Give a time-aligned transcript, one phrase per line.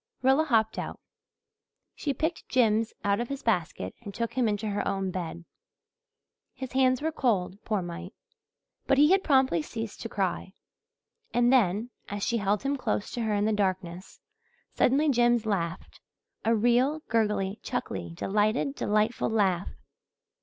[0.23, 0.99] Rilla hopped out.
[1.93, 5.45] She picked Jims out of his basket and took him into her own bed.
[6.55, 8.15] His hands were cold, poor mite.
[8.87, 10.53] But he had promptly ceased to cry.
[11.35, 14.19] And then, as she held him close to her in the darkness,
[14.73, 15.99] suddenly Jims laughed
[16.43, 19.69] a real, gurgly, chuckly, delighted, delightful laugh.